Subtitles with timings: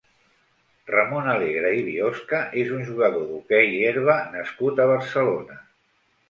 [0.93, 5.61] Ramon Alegre i Biosca és un jugador d'hoquei herba nascut a Barcelona.